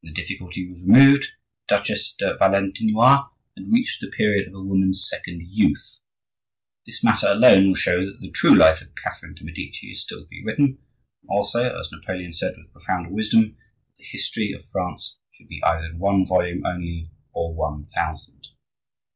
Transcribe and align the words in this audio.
When 0.00 0.12
the 0.12 0.20
difficulty 0.20 0.68
was 0.68 0.82
removed 0.82 1.28
the 1.68 1.76
Duchesse 1.76 2.14
de 2.18 2.34
Valentinois 2.36 3.28
had 3.56 3.70
reached 3.70 4.00
the 4.00 4.08
period 4.08 4.48
of 4.48 4.54
a 4.54 4.60
woman's 4.60 5.08
second 5.08 5.46
youth. 5.46 6.00
This 6.84 7.04
matter 7.04 7.28
alone 7.28 7.68
will 7.68 7.76
show 7.76 8.04
that 8.04 8.20
the 8.20 8.32
true 8.32 8.56
life 8.58 8.82
of 8.82 8.88
Catherine 8.96 9.36
de' 9.36 9.44
Medici 9.44 9.88
is 9.92 10.02
still 10.02 10.22
to 10.24 10.26
be 10.26 10.42
written, 10.44 10.78
and 11.22 11.30
also—as 11.30 11.92
Napoleon 11.92 12.32
said 12.32 12.54
with 12.56 12.72
profound 12.72 13.14
wisdom—that 13.14 13.98
the 13.98 14.04
history 14.04 14.50
of 14.50 14.64
France 14.68 15.20
should 15.30 15.46
be 15.46 15.62
either 15.62 15.84
in 15.86 16.00
one 16.00 16.26
volume 16.26 16.66
only, 16.66 17.12
or 17.32 17.54
one 17.54 17.86
thousand. 17.86 18.48